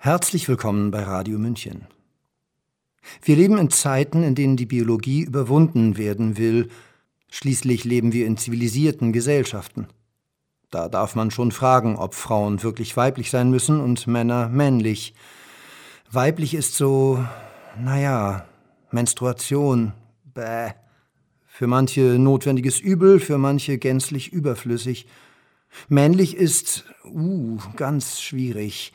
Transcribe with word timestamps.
Herzlich 0.00 0.48
willkommen 0.48 0.92
bei 0.92 1.02
Radio 1.02 1.40
München. 1.40 1.88
Wir 3.20 3.34
leben 3.34 3.58
in 3.58 3.68
Zeiten, 3.68 4.22
in 4.22 4.36
denen 4.36 4.56
die 4.56 4.64
Biologie 4.64 5.22
überwunden 5.22 5.96
werden 5.96 6.38
will. 6.38 6.68
Schließlich 7.32 7.82
leben 7.82 8.12
wir 8.12 8.24
in 8.26 8.36
zivilisierten 8.36 9.12
Gesellschaften. 9.12 9.88
Da 10.70 10.88
darf 10.88 11.16
man 11.16 11.32
schon 11.32 11.50
fragen, 11.50 11.96
ob 11.96 12.14
Frauen 12.14 12.62
wirklich 12.62 12.96
weiblich 12.96 13.32
sein 13.32 13.50
müssen 13.50 13.80
und 13.80 14.06
Männer 14.06 14.48
männlich. 14.48 15.14
Weiblich 16.12 16.54
ist 16.54 16.76
so, 16.76 17.24
naja, 17.76 18.46
Menstruation, 18.92 19.94
bäh. 20.32 20.74
Für 21.44 21.66
manche 21.66 22.20
notwendiges 22.20 22.78
Übel, 22.78 23.18
für 23.18 23.36
manche 23.36 23.78
gänzlich 23.78 24.32
überflüssig. 24.32 25.08
Männlich 25.88 26.36
ist, 26.36 26.84
uh, 27.04 27.58
ganz 27.74 28.20
schwierig. 28.20 28.92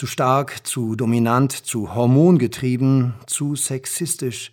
Zu 0.00 0.06
stark, 0.06 0.66
zu 0.66 0.96
dominant, 0.96 1.52
zu 1.52 1.94
hormongetrieben, 1.94 3.12
zu 3.26 3.54
sexistisch. 3.54 4.50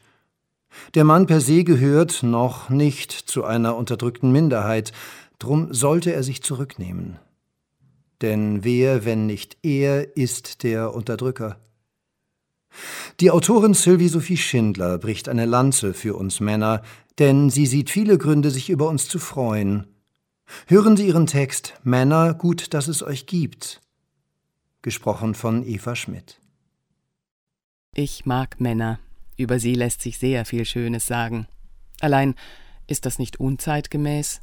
Der 0.93 1.05
Mann 1.05 1.25
per 1.25 1.39
se 1.39 1.63
gehört 1.63 2.21
noch 2.21 2.69
nicht 2.69 3.13
zu 3.13 3.45
einer 3.45 3.77
unterdrückten 3.77 4.33
Minderheit, 4.33 4.91
drum 5.39 5.73
sollte 5.73 6.11
er 6.11 6.23
sich 6.23 6.43
zurücknehmen. 6.43 7.17
Denn 8.21 8.65
wer, 8.65 9.05
wenn 9.05 9.25
nicht 9.25 9.55
er, 9.63 10.17
ist 10.17 10.63
der 10.63 10.93
Unterdrücker? 10.93 11.61
Die 13.21 13.31
Autorin 13.31 13.73
Sylvie 13.73 14.09
Sophie 14.09 14.35
Schindler 14.35 14.97
bricht 14.97 15.29
eine 15.29 15.45
Lanze 15.45 15.93
für 15.93 16.17
uns 16.17 16.41
Männer, 16.41 16.81
denn 17.19 17.49
sie 17.49 17.67
sieht 17.67 17.89
viele 17.89 18.17
Gründe, 18.17 18.51
sich 18.51 18.69
über 18.69 18.89
uns 18.89 19.07
zu 19.07 19.17
freuen. 19.17 19.87
Hören 20.65 20.97
Sie 20.97 21.07
ihren 21.07 21.25
Text 21.25 21.75
Männer, 21.85 22.33
gut, 22.33 22.73
dass 22.73 22.89
es 22.89 23.01
euch 23.01 23.27
gibt 23.27 23.79
gesprochen 24.81 25.33
von 25.33 25.65
Eva 25.65 25.95
Schmidt. 25.95 26.39
Ich 27.93 28.25
mag 28.25 28.59
Männer. 28.59 28.99
Über 29.37 29.59
sie 29.59 29.75
lässt 29.75 30.01
sich 30.01 30.17
sehr 30.17 30.45
viel 30.45 30.65
Schönes 30.65 31.05
sagen. 31.05 31.47
Allein 31.99 32.35
ist 32.87 33.05
das 33.05 33.19
nicht 33.19 33.39
unzeitgemäß? 33.39 34.41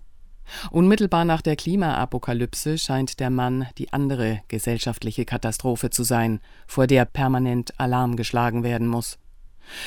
Unmittelbar 0.71 1.25
nach 1.25 1.41
der 1.41 1.57
Klimaapokalypse 1.57 2.79
scheint 2.79 3.19
der 3.21 3.31
Mann 3.31 3.67
die 3.79 3.93
andere 3.93 4.43
gesellschaftliche 4.49 5.25
Katastrophe 5.25 5.91
zu 5.91 6.03
sein, 6.03 6.41
vor 6.67 6.87
der 6.87 7.05
permanent 7.07 7.79
Alarm 7.81 8.17
geschlagen 8.17 8.63
werden 8.63 8.87
muss. 8.87 9.19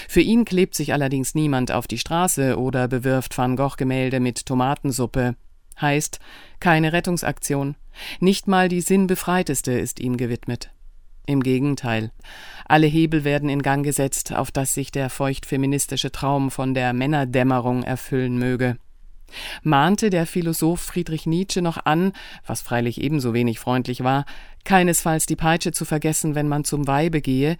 Für 0.07 0.21
ihn 0.21 0.45
klebt 0.45 0.73
sich 0.73 0.93
allerdings 0.93 1.35
niemand 1.35 1.71
auf 1.71 1.87
die 1.87 1.99
Straße 1.99 2.57
oder 2.57 2.87
bewirft 2.87 3.37
Van 3.37 3.55
Gogh 3.55 3.75
Gemälde 3.77 4.19
mit 4.19 4.45
Tomatensuppe. 4.45 5.35
Heißt, 5.79 6.19
keine 6.59 6.93
Rettungsaktion, 6.93 7.75
nicht 8.19 8.47
mal 8.47 8.69
die 8.69 8.81
sinnbefreiteste 8.81 9.71
ist 9.71 9.99
ihm 9.99 10.17
gewidmet. 10.17 10.71
Im 11.25 11.43
Gegenteil, 11.43 12.11
alle 12.65 12.87
Hebel 12.87 13.25
werden 13.25 13.49
in 13.49 13.61
Gang 13.61 13.83
gesetzt, 13.83 14.33
auf 14.33 14.49
dass 14.49 14.73
sich 14.73 14.91
der 14.91 15.09
feuchtfeministische 15.09 16.11
Traum 16.11 16.51
von 16.51 16.73
der 16.73 16.93
Männerdämmerung 16.93 17.83
erfüllen 17.83 18.37
möge. 18.37 18.77
Mahnte 19.61 20.09
der 20.09 20.25
Philosoph 20.25 20.79
Friedrich 20.79 21.25
Nietzsche 21.25 21.61
noch 21.61 21.85
an, 21.85 22.13
was 22.45 22.61
freilich 22.61 23.01
ebenso 23.01 23.33
wenig 23.33 23.59
freundlich 23.59 24.03
war, 24.05 24.25
keinesfalls 24.63 25.25
die 25.25 25.35
Peitsche 25.35 25.73
zu 25.73 25.83
vergessen, 25.83 26.33
wenn 26.33 26.47
man 26.47 26.63
zum 26.63 26.87
Weibe 26.87 27.19
gehe, 27.19 27.57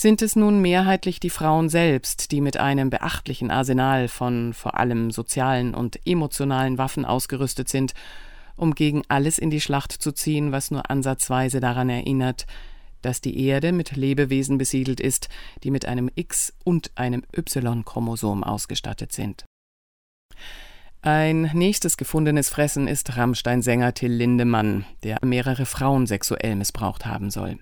sind 0.00 0.22
es 0.22 0.36
nun 0.36 0.60
mehrheitlich 0.62 1.20
die 1.20 1.30
Frauen 1.30 1.68
selbst, 1.68 2.32
die 2.32 2.40
mit 2.40 2.56
einem 2.56 2.90
beachtlichen 2.90 3.50
Arsenal 3.50 4.08
von 4.08 4.54
vor 4.54 4.78
allem 4.78 5.10
sozialen 5.10 5.74
und 5.74 6.06
emotionalen 6.06 6.78
Waffen 6.78 7.04
ausgerüstet 7.04 7.68
sind 7.68 7.94
um 8.60 8.74
gegen 8.74 9.02
alles 9.08 9.38
in 9.38 9.48
die 9.50 9.60
Schlacht 9.60 9.90
zu 9.90 10.12
ziehen, 10.12 10.52
was 10.52 10.70
nur 10.70 10.90
ansatzweise 10.90 11.60
daran 11.60 11.88
erinnert, 11.88 12.46
dass 13.00 13.22
die 13.22 13.46
Erde 13.46 13.72
mit 13.72 13.96
Lebewesen 13.96 14.58
besiedelt 14.58 15.00
ist, 15.00 15.30
die 15.64 15.70
mit 15.70 15.86
einem 15.86 16.10
X 16.14 16.52
und 16.62 16.90
einem 16.94 17.22
Y-Chromosom 17.34 18.44
ausgestattet 18.44 19.12
sind. 19.12 19.46
Ein 21.00 21.50
nächstes 21.54 21.96
gefundenes 21.96 22.50
Fressen 22.50 22.86
ist 22.86 23.16
Rammstein-Sänger 23.16 23.94
Till 23.94 24.12
Lindemann, 24.12 24.84
der 25.02 25.18
mehrere 25.24 25.64
Frauen 25.64 26.06
sexuell 26.06 26.56
missbraucht 26.56 27.06
haben 27.06 27.30
soll. 27.30 27.58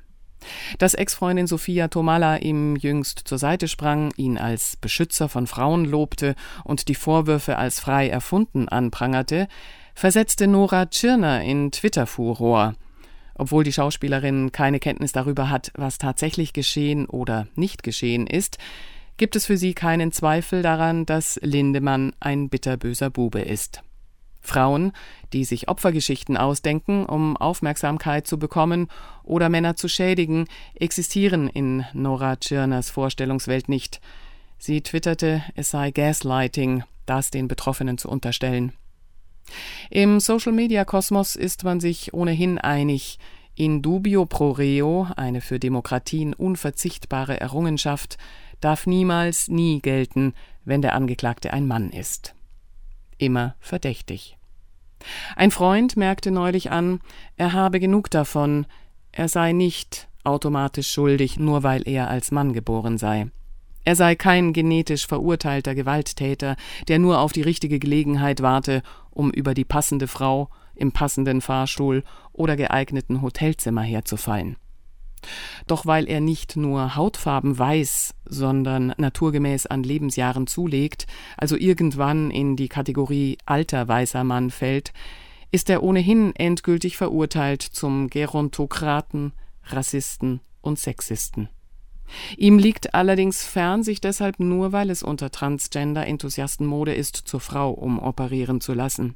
Dass 0.78 0.94
Ex-Freundin 0.94 1.46
Sophia 1.46 1.88
Tomala 1.88 2.36
ihm 2.36 2.76
jüngst 2.76 3.22
zur 3.24 3.38
Seite 3.38 3.68
sprang, 3.68 4.12
ihn 4.16 4.38
als 4.38 4.76
Beschützer 4.76 5.28
von 5.28 5.46
Frauen 5.46 5.84
lobte 5.84 6.34
und 6.64 6.88
die 6.88 6.94
Vorwürfe 6.94 7.56
als 7.56 7.80
frei 7.80 8.08
erfunden 8.08 8.68
anprangerte, 8.68 9.48
versetzte 9.94 10.46
Nora 10.46 10.86
Tschirner 10.86 11.42
in 11.42 11.72
Twitter-Furor. 11.72 12.74
Obwohl 13.34 13.64
die 13.64 13.72
Schauspielerin 13.72 14.52
keine 14.52 14.80
Kenntnis 14.80 15.12
darüber 15.12 15.48
hat, 15.48 15.70
was 15.76 15.98
tatsächlich 15.98 16.52
geschehen 16.52 17.06
oder 17.06 17.46
nicht 17.54 17.82
geschehen 17.82 18.26
ist, 18.26 18.58
gibt 19.16 19.36
es 19.36 19.46
für 19.46 19.56
sie 19.56 19.74
keinen 19.74 20.12
Zweifel 20.12 20.62
daran, 20.62 21.06
dass 21.06 21.38
Lindemann 21.42 22.12
ein 22.20 22.48
bitterböser 22.48 23.10
Bube 23.10 23.40
ist. 23.40 23.82
Frauen, 24.48 24.92
die 25.32 25.44
sich 25.44 25.68
Opfergeschichten 25.68 26.36
ausdenken, 26.36 27.06
um 27.06 27.36
Aufmerksamkeit 27.36 28.26
zu 28.26 28.38
bekommen 28.38 28.88
oder 29.22 29.48
Männer 29.48 29.76
zu 29.76 29.88
schädigen, 29.88 30.46
existieren 30.74 31.48
in 31.48 31.84
Nora 31.92 32.36
Tschirners 32.36 32.90
Vorstellungswelt 32.90 33.68
nicht. 33.68 34.00
Sie 34.58 34.80
twitterte, 34.80 35.42
es 35.54 35.70
sei 35.70 35.90
Gaslighting, 35.90 36.82
das 37.06 37.30
den 37.30 37.46
Betroffenen 37.46 37.98
zu 37.98 38.08
unterstellen. 38.08 38.72
Im 39.90 40.20
Social-Media-Kosmos 40.20 41.36
ist 41.36 41.64
man 41.64 41.80
sich 41.80 42.12
ohnehin 42.12 42.58
einig, 42.58 43.18
in 43.54 43.82
dubio 43.82 44.24
pro 44.24 44.50
reo, 44.52 45.08
eine 45.16 45.40
für 45.40 45.58
Demokratien 45.58 46.32
unverzichtbare 46.32 47.40
Errungenschaft, 47.40 48.16
darf 48.60 48.86
niemals 48.86 49.48
nie 49.48 49.80
gelten, 49.80 50.34
wenn 50.64 50.82
der 50.82 50.94
Angeklagte 50.94 51.52
ein 51.52 51.66
Mann 51.66 51.90
ist. 51.90 52.34
Immer 53.16 53.56
verdächtig. 53.58 54.37
Ein 55.36 55.50
Freund 55.50 55.96
merkte 55.96 56.30
neulich 56.30 56.70
an, 56.70 57.00
er 57.36 57.52
habe 57.52 57.80
genug 57.80 58.10
davon, 58.10 58.66
er 59.12 59.28
sei 59.28 59.52
nicht 59.52 60.08
automatisch 60.24 60.90
schuldig, 60.90 61.38
nur 61.38 61.62
weil 61.62 61.86
er 61.88 62.08
als 62.08 62.30
Mann 62.30 62.52
geboren 62.52 62.98
sei. 62.98 63.28
Er 63.84 63.96
sei 63.96 64.16
kein 64.16 64.52
genetisch 64.52 65.06
verurteilter 65.06 65.74
Gewalttäter, 65.74 66.56
der 66.88 66.98
nur 66.98 67.20
auf 67.20 67.32
die 67.32 67.42
richtige 67.42 67.78
Gelegenheit 67.78 68.42
warte, 68.42 68.82
um 69.10 69.30
über 69.30 69.54
die 69.54 69.64
passende 69.64 70.08
Frau 70.08 70.50
im 70.74 70.92
passenden 70.92 71.40
Fahrstuhl 71.40 72.04
oder 72.32 72.56
geeigneten 72.56 73.22
Hotelzimmer 73.22 73.82
herzufallen. 73.82 74.56
Doch 75.66 75.86
weil 75.86 76.08
er 76.08 76.20
nicht 76.20 76.56
nur 76.56 76.96
Hautfarben 76.96 77.58
weiß, 77.58 78.14
sondern 78.24 78.94
naturgemäß 78.96 79.66
an 79.66 79.82
Lebensjahren 79.82 80.46
zulegt, 80.46 81.06
also 81.36 81.56
irgendwann 81.56 82.30
in 82.30 82.56
die 82.56 82.68
Kategorie 82.68 83.38
alter 83.46 83.88
weißer 83.88 84.24
Mann 84.24 84.50
fällt, 84.50 84.92
ist 85.50 85.70
er 85.70 85.82
ohnehin 85.82 86.34
endgültig 86.36 86.96
verurteilt 86.96 87.62
zum 87.62 88.08
Gerontokraten, 88.08 89.32
Rassisten 89.64 90.40
und 90.60 90.78
Sexisten. 90.78 91.48
Ihm 92.36 92.58
liegt 92.58 92.94
allerdings 92.94 93.44
fern, 93.44 93.82
sich 93.82 94.00
deshalb 94.00 94.40
nur, 94.40 94.72
weil 94.72 94.90
es 94.90 95.02
unter 95.02 95.30
Transgender-Enthusiasten 95.30 96.66
Mode 96.66 96.94
ist, 96.94 97.16
zur 97.16 97.40
Frau 97.40 97.70
umoperieren 97.70 98.60
zu 98.60 98.72
lassen. 98.72 99.14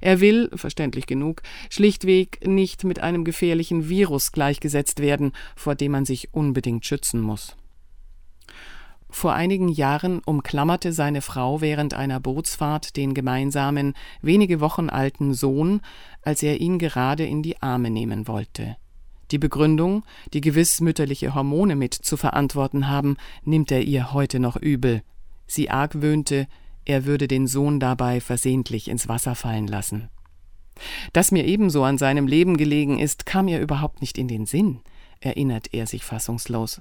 Er 0.00 0.20
will, 0.20 0.50
verständlich 0.54 1.06
genug, 1.06 1.42
schlichtweg 1.68 2.46
nicht 2.46 2.84
mit 2.84 3.00
einem 3.00 3.24
gefährlichen 3.24 3.88
Virus 3.88 4.32
gleichgesetzt 4.32 5.00
werden, 5.00 5.32
vor 5.56 5.74
dem 5.74 5.92
man 5.92 6.04
sich 6.04 6.32
unbedingt 6.32 6.86
schützen 6.86 7.20
muss. 7.20 7.56
Vor 9.12 9.32
einigen 9.32 9.68
Jahren 9.68 10.20
umklammerte 10.20 10.92
seine 10.92 11.20
Frau 11.20 11.60
während 11.60 11.94
einer 11.94 12.20
Bootsfahrt 12.20 12.96
den 12.96 13.12
gemeinsamen, 13.12 13.94
wenige 14.22 14.60
Wochen 14.60 14.88
alten 14.88 15.34
Sohn, 15.34 15.80
als 16.22 16.42
er 16.44 16.60
ihn 16.60 16.78
gerade 16.78 17.26
in 17.26 17.42
die 17.42 17.60
Arme 17.60 17.90
nehmen 17.90 18.28
wollte. 18.28 18.76
Die 19.32 19.38
Begründung, 19.38 20.04
die 20.32 20.40
gewiss 20.40 20.80
mütterliche 20.80 21.34
Hormone 21.34 21.76
mit 21.76 21.94
zu 21.94 22.16
verantworten 22.16 22.88
haben, 22.88 23.16
nimmt 23.44 23.70
er 23.72 23.82
ihr 23.82 24.12
heute 24.12 24.38
noch 24.38 24.56
übel. 24.56 25.02
Sie 25.46 25.70
argwöhnte, 25.70 26.46
er 26.84 27.04
würde 27.04 27.28
den 27.28 27.46
Sohn 27.46 27.80
dabei 27.80 28.20
versehentlich 28.20 28.88
ins 28.88 29.08
Wasser 29.08 29.34
fallen 29.34 29.66
lassen. 29.66 30.08
Dass 31.12 31.30
mir 31.30 31.44
ebenso 31.44 31.84
an 31.84 31.98
seinem 31.98 32.26
Leben 32.26 32.56
gelegen 32.56 32.98
ist, 32.98 33.26
kam 33.26 33.48
ihr 33.48 33.60
überhaupt 33.60 34.00
nicht 34.00 34.18
in 34.18 34.28
den 34.28 34.46
Sinn, 34.46 34.80
erinnert 35.20 35.74
er 35.74 35.86
sich 35.86 36.04
fassungslos. 36.04 36.80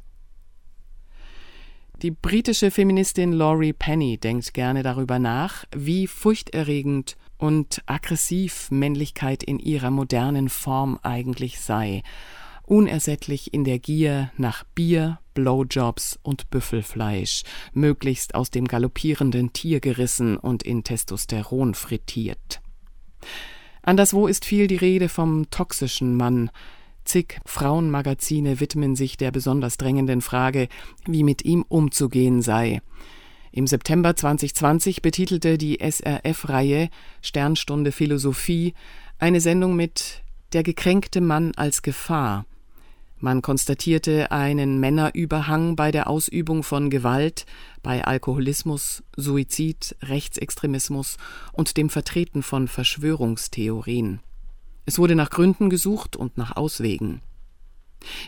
Die 2.01 2.12
britische 2.12 2.72
Feministin 2.72 3.34
Laurie 3.34 3.74
Penny 3.74 4.18
denkt 4.18 4.54
gerne 4.54 4.84
darüber 4.84 5.19
nach, 5.19 5.66
wie 5.75 6.07
furchterregend 6.07 7.18
und 7.38 7.81
aggressiv 7.88 8.72
Männlichkeit 8.72 9.44
in 9.44 9.60
ihrer 9.60 9.92
modernen 9.92 10.48
Form 10.48 10.98
eigentlich 11.04 11.60
sei 11.60 12.04
unersättlich 12.69 13.54
in 13.54 13.63
der 13.63 13.80
Gier 13.80 14.31
nach 14.38 14.63
Bier, 14.63 15.19
Blowjobs 15.33 16.19
und 16.21 16.50
Büffelfleisch, 16.50 17.44
möglichst 17.74 18.36
aus 18.36 18.51
dem 18.51 18.68
galoppierenden 18.68 19.54
Tier 19.54 19.80
gerissen 19.80 20.38
und 20.38 20.63
in 20.63 20.83
Testosteron 20.83 21.74
frittiert. 21.74 22.62
Anderswo 23.81 24.27
ist 24.27 24.45
viel 24.45 24.68
die 24.68 24.75
Rede 24.75 25.10
vom 25.10 25.50
toxischen 25.50 26.16
Mann, 26.16 26.51
Zig 27.10 27.39
Frauenmagazine 27.44 28.60
widmen 28.60 28.95
sich 28.95 29.18
der 29.18 29.31
besonders 29.31 29.77
drängenden 29.77 30.21
Frage, 30.21 30.68
wie 31.07 31.24
mit 31.24 31.44
ihm 31.44 31.66
umzugehen 31.68 32.44
sei. 32.44 32.81
Im 33.51 33.66
September 33.66 34.16
2020 34.16 35.01
betitelte 35.01 35.57
die 35.57 35.80
SRF-Reihe 35.80 36.89
Sternstunde 37.24 37.92
Philosophie 37.92 38.75
eine 39.18 39.42
Sendung 39.42 39.75
mit 39.75 40.21
Der 40.54 40.62
gekränkte 40.62 41.19
Mann 41.19 41.54
als 41.56 41.81
Gefahr. 41.81 42.45
Man 43.21 43.42
konstatierte 43.42 44.31
einen 44.31 44.80
Männerüberhang 44.80 45.75
bei 45.75 45.92
der 45.92 46.10
Ausübung 46.10 46.63
von 46.63 46.89
Gewalt, 46.89 47.45
bei 47.83 48.06
Alkoholismus, 48.06 49.04
Suizid, 49.18 49.98
Rechtsextremismus 50.01 51.18
und 51.51 51.75
dem 51.75 51.89
Vertreten 51.89 52.44
von 52.44 52.69
Verschwörungstheorien. 52.69 54.21
Es 54.86 55.00
wurde 55.00 55.16
nach 55.16 55.30
Gründen 55.30 55.69
gesucht 55.69 56.16
und 56.16 56.38
nach 56.38 56.56
Auswegen. 56.56 57.21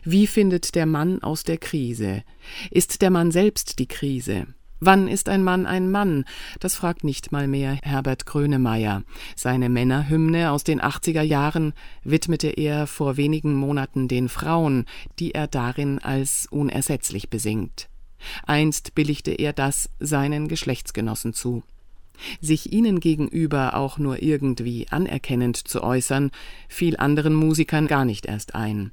Wie 0.03 0.27
findet 0.27 0.75
der 0.75 0.85
Mann 0.85 1.23
aus 1.23 1.43
der 1.43 1.57
Krise? 1.57 2.23
Ist 2.69 3.01
der 3.01 3.11
Mann 3.11 3.31
selbst 3.31 3.79
die 3.79 3.87
Krise? 3.87 4.47
Wann 4.83 5.07
ist 5.07 5.29
ein 5.29 5.43
Mann 5.43 5.67
ein 5.67 5.91
Mann? 5.91 6.25
Das 6.59 6.73
fragt 6.73 7.03
nicht 7.03 7.31
mal 7.31 7.47
mehr 7.47 7.77
Herbert 7.83 8.25
Grönemeyer. 8.25 9.03
Seine 9.35 9.69
Männerhymne 9.69 10.49
aus 10.49 10.63
den 10.63 10.81
80er 10.81 11.21
Jahren 11.21 11.73
widmete 12.03 12.47
er 12.47 12.87
vor 12.87 13.15
wenigen 13.15 13.53
Monaten 13.53 14.07
den 14.07 14.27
Frauen, 14.27 14.85
die 15.19 15.35
er 15.35 15.45
darin 15.45 15.99
als 15.99 16.47
unersetzlich 16.49 17.29
besingt. 17.29 17.89
Einst 18.47 18.95
billigte 18.95 19.29
er 19.29 19.53
das 19.53 19.87
seinen 19.99 20.47
Geschlechtsgenossen 20.47 21.35
zu. 21.35 21.61
Sich 22.39 22.73
ihnen 22.73 22.99
gegenüber 22.99 23.75
auch 23.75 23.99
nur 23.99 24.23
irgendwie 24.23 24.87
anerkennend 24.89 25.57
zu 25.57 25.83
äußern, 25.83 26.31
fiel 26.67 26.97
anderen 26.97 27.35
Musikern 27.35 27.85
gar 27.85 28.03
nicht 28.03 28.25
erst 28.25 28.55
ein. 28.55 28.91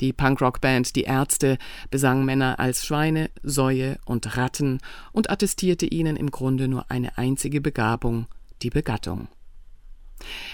Die 0.00 0.12
Punkrock-Band 0.14 0.96
Die 0.96 1.02
Ärzte 1.02 1.58
besang 1.90 2.24
Männer 2.24 2.58
als 2.58 2.86
Schweine, 2.86 3.30
Säue 3.42 3.98
und 4.06 4.36
Ratten 4.36 4.78
und 5.12 5.30
attestierte 5.30 5.86
ihnen 5.86 6.16
im 6.16 6.30
Grunde 6.30 6.68
nur 6.68 6.90
eine 6.90 7.18
einzige 7.18 7.60
Begabung, 7.60 8.26
die 8.62 8.70
Begattung. 8.70 9.28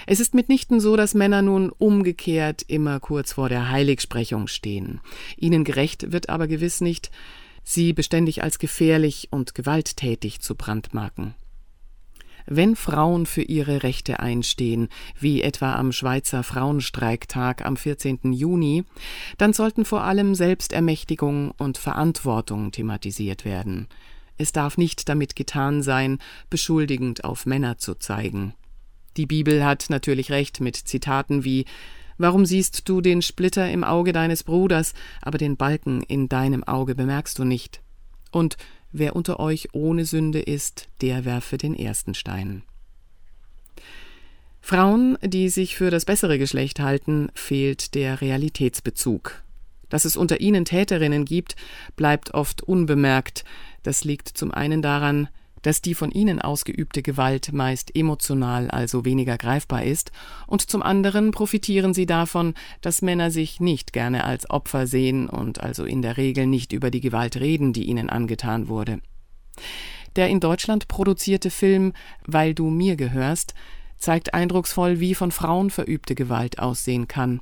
Es 0.07 0.21
ist 0.21 0.35
mitnichten 0.35 0.81
so, 0.81 0.97
dass 0.97 1.15
Männer 1.15 1.43
nun 1.43 1.71
umgekehrt 1.71 2.63
immer 2.69 3.01
kurz 3.01 3.33
vor 3.33 3.49
der 3.49 3.71
Heiligsprechung 3.71 4.47
stehen. 4.47 5.01
Ihnen 5.37 5.65
gerecht 5.65 6.13
wird 6.13 6.29
aber 6.29 6.47
gewiss 6.47 6.81
nicht, 6.81 7.11
sie 7.63 7.93
beständig 7.93 8.43
als 8.43 8.59
gefährlich 8.59 9.29
und 9.31 9.55
gewalttätig 9.55 10.41
zu 10.41 10.55
brandmarken. 10.55 11.35
Wenn 12.47 12.77
Frauen 12.77 13.27
für 13.27 13.43
ihre 13.43 13.83
Rechte 13.83 14.21
einstehen, 14.21 14.89
wie 15.19 15.43
etwa 15.43 15.75
am 15.75 15.91
Schweizer 15.91 16.45
Frauenstreiktag 16.45 17.65
am 17.65 17.77
14. 17.77 18.33
Juni, 18.33 18.85
dann 19.37 19.53
sollten 19.53 19.85
vor 19.85 20.05
allem 20.05 20.35
Selbstermächtigung 20.35 21.51
und 21.59 21.77
Verantwortung 21.77 22.71
thematisiert 22.71 23.45
werden. 23.45 23.89
Es 24.39 24.53
darf 24.53 24.79
nicht 24.79 25.09
damit 25.09 25.35
getan 25.35 25.83
sein, 25.83 26.19
beschuldigend 26.49 27.25
auf 27.25 27.47
Männer 27.47 27.79
zu 27.79 27.95
zeigen. 27.95 28.55
Die 29.17 29.27
Bibel 29.27 29.65
hat 29.65 29.87
natürlich 29.89 30.31
recht 30.31 30.61
mit 30.61 30.77
Zitaten 30.77 31.45
wie 31.45 31.65
Warum 32.19 32.47
siehst 32.47 32.89
du 32.89 33.03
den 33.03 33.21
Splitter 33.21 33.71
im 33.71 33.85
Auge 33.85 34.13
deines 34.13 34.43
Bruders, 34.43 34.95
aber 35.21 35.37
den 35.37 35.57
Balken 35.57 36.03
in 36.03 36.29
deinem 36.29 36.65
Auge 36.65 36.95
bemerkst 36.95 37.39
du 37.39 37.45
nicht? 37.45 37.83
Und 38.31 38.57
Wer 38.93 39.17
unter 39.17 39.41
euch 39.41 39.69
ohne 39.73 40.05
Sünde 40.05 40.41
ist, 40.41 40.89
der 41.01 41.25
werfe 41.25 41.59
den 41.59 41.75
ersten 41.75 42.15
Stein. 42.15 42.63
Frauen, 44.61 45.17
die 45.23 45.49
sich 45.49 45.77
für 45.77 45.91
das 45.91 46.05
bessere 46.05 46.39
Geschlecht 46.39 46.81
halten, 46.81 47.29
fehlt 47.35 47.95
der 47.95 48.21
Realitätsbezug. 48.21 49.43
Dass 49.89 50.05
es 50.05 50.17
unter 50.17 50.41
ihnen 50.41 50.65
Täterinnen 50.65 51.25
gibt, 51.25 51.55
bleibt 51.95 52.35
oft 52.35 52.63
unbemerkt. 52.63 53.45
Das 53.85 54.03
liegt 54.03 54.29
zum 54.29 54.51
einen 54.51 54.83
daran, 54.83 55.29
dass 55.63 55.83
die 55.83 55.95
von 55.95 56.11
ihnen 56.11 56.41
ausgeübte 56.41 57.03
Gewalt 57.03 57.53
meist 57.53 57.95
emotional, 57.97 58.71
also 58.71 59.05
weniger 59.05 59.39
greifbar 59.39 59.85
ist, 59.85 60.13
und 60.47 60.63
zum 60.63 60.83
anderen 60.83 61.31
profitieren 61.31 61.95
sie 61.95 62.07
davon, 62.07 62.55
dass 62.81 63.03
Männer 63.03 63.31
sich 63.31 63.61
nicht 63.61 63.93
gerne 63.93 64.25
als 64.25 64.49
Opfer 64.49 64.87
sehen 64.87 65.29
und 65.29 65.61
also 65.61 65.85
in 65.85 66.03
der 66.03 66.17
Regel 66.17 66.47
nicht 66.47 66.73
über 66.73 66.91
die 66.91 67.01
Gewalt 67.01 67.37
reden, 67.37 67.73
die 67.73 67.85
ihnen 67.85 68.11
angetan 68.11 68.69
wurde. 68.69 69.01
Der 70.17 70.29
in 70.29 70.41
Deutschland 70.41 70.89
produzierte 70.89 71.51
Film 71.51 71.93
Weil 72.25 72.55
du 72.55 72.71
mir 72.71 72.97
gehörst 72.97 73.55
zeigt 73.99 74.35
eindrucksvoll, 74.35 75.01
wie 75.01 75.15
von 75.15 75.31
Frauen 75.31 75.71
verübte 75.71 76.15
Gewalt 76.15 76.59
aussehen 76.59 77.09
kann. 77.09 77.41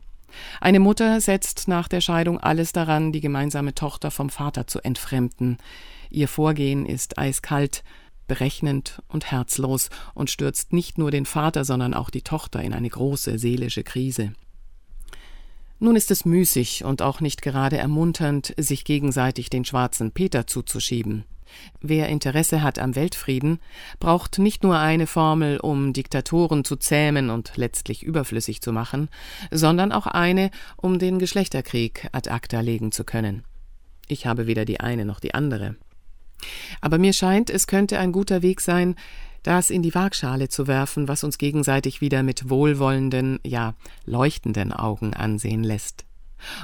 Eine 0.61 0.81
Mutter 0.81 1.21
setzt 1.21 1.69
nach 1.69 1.89
der 1.89 2.01
Scheidung 2.01 2.41
alles 2.41 2.73
daran, 2.73 3.13
die 3.13 3.21
gemeinsame 3.21 3.75
Tochter 3.75 4.11
vom 4.11 4.31
Vater 4.31 4.67
zu 4.67 4.81
entfremden. 4.81 5.59
Ihr 6.11 6.29
Vorgehen 6.29 6.87
ist 6.87 7.19
eiskalt, 7.19 7.85
berechnend 8.27 9.03
und 9.09 9.31
herzlos 9.31 9.91
und 10.15 10.31
stürzt 10.31 10.73
nicht 10.73 10.99
nur 10.99 11.11
den 11.11 11.27
Vater, 11.27 11.65
sondern 11.65 11.95
auch 11.95 12.11
die 12.11 12.23
Tochter 12.23 12.63
in 12.63 12.73
eine 12.73 12.89
große 12.89 13.39
seelische 13.39 13.83
Krise. 13.83 14.33
Nun 15.81 15.97
ist 15.97 16.11
es 16.11 16.25
müßig 16.25 16.85
und 16.85 17.03
auch 17.03 17.21
nicht 17.21 17.43
gerade 17.43 17.77
ermunternd, 17.77 18.55
sich 18.57 18.85
gegenseitig 18.85 19.51
den 19.51 19.65
schwarzen 19.65 20.13
Peter 20.13 20.47
zuzuschieben. 20.47 21.25
Wer 21.81 22.09
Interesse 22.09 22.63
hat 22.63 22.79
am 22.79 22.97
Weltfrieden, 22.97 23.59
braucht 24.01 24.39
nicht 24.39 24.63
nur 24.63 24.79
eine 24.79 25.07
Formel, 25.07 25.59
um 25.61 25.93
Diktatoren 25.93 26.65
zu 26.65 26.77
zähmen 26.77 27.31
und 27.31 27.53
letztlich 27.57 28.03
überflüssig 28.03 28.61
zu 28.61 28.73
machen, 28.73 29.09
sondern 29.51 29.93
auch 29.93 30.07
eine, 30.07 30.51
um 30.77 30.99
den 30.99 31.19
Geschlechterkrieg 31.19 32.09
ad 32.13 32.31
acta 32.31 32.61
legen 32.61 32.93
zu 32.93 33.05
können. 33.05 33.45
Ich 34.09 34.27
habe 34.27 34.47
weder 34.47 34.65
die 34.65 34.81
eine 34.81 35.05
noch 35.05 35.21
die 35.21 35.35
andere. 35.35 35.77
Aber 36.81 36.99
mir 36.99 37.13
scheint, 37.13 37.51
es 37.51 37.67
könnte 37.67 37.99
ein 37.99 38.13
guter 38.13 38.43
Weg 38.43 38.61
sein, 38.61 38.95
das 39.43 39.71
in 39.71 39.83
die 39.83 39.95
Waagschale 39.95 40.49
zu 40.49 40.67
werfen, 40.67 41.07
was 41.07 41.23
uns 41.23 41.39
gegenseitig 41.39 42.01
wieder 42.01 42.23
mit 42.23 42.49
wohlwollenden, 42.49 43.41
ja 43.45 43.75
leuchtenden 44.07 44.73
Augen 44.73 45.15
ansehen 45.15 45.63
lässt. 45.63 46.05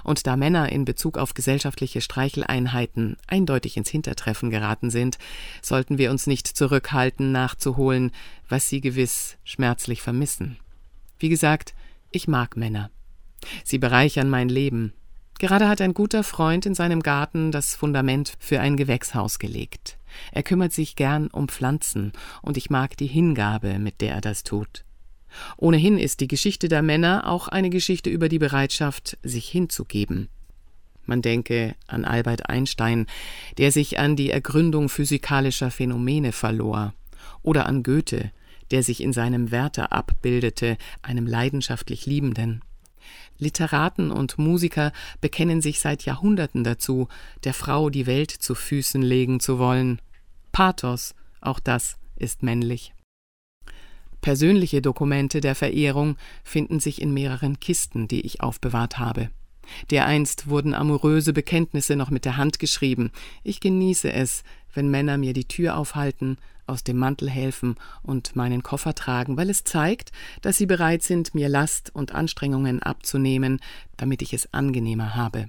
Und 0.05 0.27
da 0.27 0.37
Männer 0.37 0.71
in 0.73 0.85
Bezug 0.85 1.17
auf 1.17 1.35
gesellschaftliche 1.35 2.01
Streicheleinheiten 2.01 3.17
eindeutig 3.27 3.77
ins 3.77 3.89
Hintertreffen 3.89 4.51
geraten 4.51 4.91
sind, 4.91 5.19
sollten 5.63 5.99
wir 5.99 6.11
uns 6.11 6.27
nicht 6.27 6.47
zurückhalten, 6.47 7.33
nachzuholen, 7.33 8.13
was 8.49 8.69
sie 8.69 8.81
gewiss 8.81 9.37
schmerzlich 9.45 10.03
vermissen. 10.03 10.59
Wie 11.19 11.29
gesagt, 11.29 11.75
ich 12.11 12.29
mag 12.29 12.57
Männer. 12.57 12.91
Sie 13.65 13.79
bereichern 13.79 14.29
mein 14.29 14.49
Leben, 14.49 14.93
Gerade 15.41 15.69
hat 15.69 15.81
ein 15.81 15.95
guter 15.95 16.23
Freund 16.23 16.67
in 16.67 16.75
seinem 16.75 17.03
Garten 17.03 17.51
das 17.51 17.75
Fundament 17.75 18.35
für 18.39 18.61
ein 18.61 18.77
Gewächshaus 18.77 19.39
gelegt. 19.39 19.97
Er 20.33 20.43
kümmert 20.43 20.75
sich 20.75 20.97
gern 20.97 21.29
um 21.29 21.49
Pflanzen, 21.49 22.13
und 22.43 22.59
ich 22.59 22.69
mag 22.69 22.95
die 22.99 23.07
Hingabe, 23.07 23.79
mit 23.79 24.03
der 24.03 24.17
er 24.17 24.21
das 24.21 24.43
tut. 24.43 24.85
Ohnehin 25.57 25.97
ist 25.97 26.21
die 26.21 26.29
Geschichte 26.29 26.69
der 26.69 26.83
Männer 26.83 27.27
auch 27.27 27.49
eine 27.49 27.71
Geschichte 27.71 28.11
über 28.11 28.29
die 28.29 28.39
Bereitschaft, 28.39 29.17
sich 29.23 29.49
hinzugeben. 29.49 30.29
Man 31.07 31.23
denke 31.23 31.75
an 31.87 32.05
Albert 32.05 32.51
Einstein, 32.51 33.07
der 33.57 33.73
sich 33.73 33.99
an 33.99 34.17
die 34.17 34.31
Ergründung 34.31 34.91
physikalischer 34.91 35.71
Phänomene 35.71 36.33
verlor, 36.33 36.93
oder 37.41 37.65
an 37.65 37.83
Goethe, 37.83 38.31
der 38.71 38.83
sich 38.83 39.03
in 39.03 39.15
seinem 39.15 39.51
Werther 39.51 39.91
abbildete, 39.91 40.77
einem 41.01 41.27
leidenschaftlich 41.27 42.05
Liebenden. 42.05 42.61
Literaten 43.39 44.11
und 44.11 44.39
Musiker 44.39 44.93
bekennen 45.21 45.61
sich 45.61 45.81
seit 45.81 46.05
Jahrhunderten 46.05 46.65
dazu, 46.65 47.09
der 47.45 47.55
Frau 47.55 47.91
die 47.91 48.07
Welt 48.07 48.31
zu 48.31 48.55
Füßen 48.55 49.03
legen 49.03 49.41
zu 49.41 49.59
wollen. 49.59 50.01
Pathos, 50.53 51.15
auch 51.41 51.61
das 51.61 51.97
ist 52.17 52.43
männlich. 52.43 52.93
Persönliche 54.21 54.83
Dokumente 54.83 55.41
der 55.41 55.55
Verehrung 55.55 56.17
finden 56.45 56.79
sich 56.79 57.01
in 57.01 57.15
mehreren 57.15 57.59
Kisten, 57.59 58.07
die 58.07 58.21
ich 58.21 58.43
aufbewahrt 58.43 58.99
habe. 58.99 59.31
Dereinst 59.91 60.49
wurden 60.49 60.75
amoröse 60.75 61.33
Bekenntnisse 61.33 61.97
noch 61.97 62.11
mit 62.11 62.25
der 62.25 62.37
Hand 62.37 62.59
geschrieben. 62.59 63.11
Ich 63.43 63.61
genieße 63.61 64.13
es, 64.13 64.43
wenn 64.75 64.91
Männer 64.91 65.19
mir 65.19 65.33
die 65.33 65.47
Tür 65.47 65.77
aufhalten, 65.77 66.39
aus 66.67 66.85
dem 66.85 66.99
Mantel 66.99 67.29
helfen 67.29 67.75
und 68.03 68.37
meinen 68.37 68.63
Koffer 68.63 68.95
tragen, 68.95 69.37
weil 69.37 69.51
es 69.51 69.65
zeigt, 69.65 70.13
dass 70.41 70.57
sie 70.57 70.67
bereit 70.67 71.03
sind, 71.03 71.35
mir 71.35 71.49
Last 71.49 71.91
und 71.95 72.15
Anstrengungen 72.15 72.81
abzunehmen, 72.83 73.61
damit 73.97 74.23
ich 74.23 74.33
es 74.33 74.55
angenehmer 74.55 75.17
habe. 75.17 75.49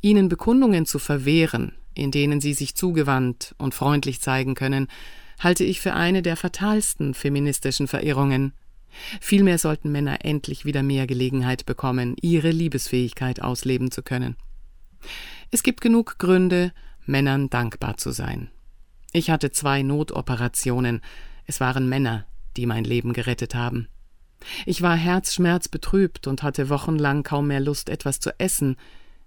Ihnen 0.00 0.28
Bekundungen 0.28 0.86
zu 0.86 0.98
verwehren, 0.98 1.72
in 1.94 2.10
denen 2.10 2.40
sie 2.40 2.54
sich 2.54 2.76
zugewandt 2.76 3.54
und 3.58 3.74
freundlich 3.74 4.20
zeigen 4.20 4.54
können, 4.54 4.88
halte 5.38 5.64
ich 5.64 5.80
für 5.80 5.94
eine 5.94 6.22
der 6.22 6.36
fatalsten 6.36 7.14
feministischen 7.14 7.88
Verirrungen. 7.88 8.52
Vielmehr 9.20 9.58
sollten 9.58 9.92
Männer 9.92 10.24
endlich 10.24 10.64
wieder 10.64 10.82
mehr 10.82 11.06
Gelegenheit 11.06 11.66
bekommen, 11.66 12.16
ihre 12.20 12.50
Liebesfähigkeit 12.50 13.42
ausleben 13.42 13.90
zu 13.90 14.02
können. 14.02 14.36
Es 15.50 15.62
gibt 15.62 15.80
genug 15.80 16.18
Gründe, 16.18 16.72
Männern 17.06 17.50
dankbar 17.50 17.96
zu 17.96 18.12
sein. 18.12 18.50
Ich 19.12 19.30
hatte 19.30 19.50
zwei 19.50 19.82
Notoperationen. 19.82 21.00
Es 21.46 21.60
waren 21.60 21.88
Männer, 21.88 22.26
die 22.56 22.66
mein 22.66 22.84
Leben 22.84 23.12
gerettet 23.12 23.54
haben. 23.54 23.88
Ich 24.64 24.82
war 24.82 24.96
herzschmerzbetrübt 24.96 26.26
und 26.26 26.42
hatte 26.42 26.68
wochenlang 26.68 27.22
kaum 27.22 27.48
mehr 27.48 27.60
Lust, 27.60 27.88
etwas 27.88 28.20
zu 28.20 28.38
essen. 28.38 28.76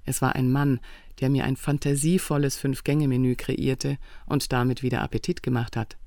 Es 0.05 0.22
war 0.22 0.36
ein 0.36 0.51
Mann, 0.51 0.79
der 1.20 1.29
mir 1.29 1.43
ein 1.43 1.55
fantasievolles 1.55 2.58
Fünf-Gänge-Menü 2.58 3.36
kreierte 3.36 3.98
und 4.25 4.51
damit 4.51 4.82
wieder 4.82 5.01
Appetit 5.01 5.43
gemacht 5.43 5.77
hat. 5.77 5.98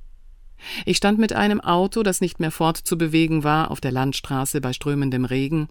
Ich 0.85 0.97
stand 0.97 1.19
mit 1.19 1.33
einem 1.33 1.61
Auto, 1.61 2.03
das 2.03 2.21
nicht 2.21 2.41
mehr 2.41 2.51
fortzubewegen 2.51 3.45
war, 3.45 3.71
auf 3.71 3.81
der 3.81 3.93
Landstraße 3.93 4.61
bei 4.61 4.73
strömendem 4.73 5.25
Regen. 5.25 5.69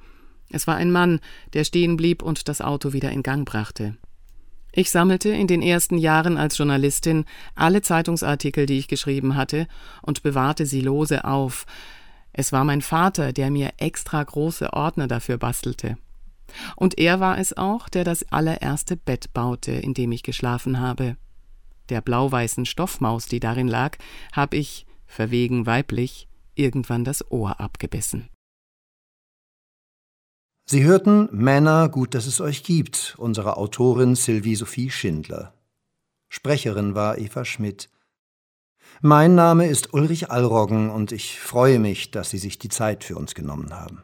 Es 0.50 0.68
war 0.68 0.76
ein 0.76 0.92
Mann, 0.92 1.20
der 1.54 1.64
stehen 1.64 1.98
blieb 1.98 2.22
und 2.22 2.48
das 2.48 2.62
Auto 2.62 2.94
wieder 2.94 3.12
in 3.12 3.24
Gang 3.24 3.46
brachte. 3.46 3.98
Ich 4.72 4.92
sammelte 4.92 5.30
in 5.30 5.48
den 5.48 5.62
ersten 5.62 5.98
Jahren 5.98 6.38
als 6.38 6.58
Journalistin 6.58 7.26
alle 7.56 7.82
Zeitungsartikel, 7.82 8.66
die 8.66 8.78
ich 8.78 8.90
geschrieben 8.90 9.36
hatte, 9.36 9.68
und 10.02 10.22
bewahrte 10.22 10.66
sie 10.66 10.82
lose 10.82 11.24
auf. 11.24 11.66
Es 12.34 12.52
war 12.52 12.66
mein 12.66 12.82
Vater, 12.82 13.32
der 13.32 13.50
mir 13.50 13.72
extra 13.78 14.22
große 14.22 14.74
Ordner 14.74 15.08
dafür 15.08 15.38
bastelte. 15.38 15.98
Und 16.76 16.98
er 16.98 17.22
war 17.22 17.40
es 17.40 17.56
auch, 17.56 17.88
der 17.88 18.04
das 18.04 18.30
allererste 18.32 18.98
Bett 18.98 19.34
baute, 19.34 19.72
in 19.72 19.94
dem 19.94 20.12
ich 20.12 20.24
geschlafen 20.24 20.80
habe. 20.80 21.16
Der 21.90 22.02
blau-weißen 22.02 22.66
Stoffmaus, 22.66 23.28
die 23.28 23.40
darin 23.40 23.68
lag, 23.68 23.98
hab 24.32 24.54
ich, 24.54 24.86
verwegen 25.06 25.66
weiblich, 25.66 26.28
irgendwann 26.56 27.04
das 27.04 27.30
Ohr 27.32 27.60
abgebissen. 27.60 28.30
Sie 30.68 30.84
hörten 30.84 31.30
Männer, 31.32 31.90
gut, 31.90 32.16
dass 32.16 32.26
es 32.26 32.42
euch 32.42 32.64
gibt, 32.64 33.16
unserer 33.20 33.58
Autorin 33.58 34.16
Sylvie 34.16 34.56
Sophie 34.56 34.90
Schindler. 34.90 35.54
Sprecherin 36.28 36.96
war 36.96 37.20
Eva 37.20 37.46
Schmidt. 37.46 37.90
Mein 39.02 39.36
Name 39.36 39.68
ist 39.68 39.94
Ulrich 39.94 40.32
Allroggen 40.32 40.90
und 40.90 41.12
ich 41.12 41.40
freue 41.40 41.78
mich, 41.78 42.10
dass 42.10 42.32
Sie 42.32 42.40
sich 42.40 42.58
die 42.58 42.70
Zeit 42.70 43.04
für 43.04 43.16
uns 43.16 43.36
genommen 43.36 43.74
haben. 43.74 44.02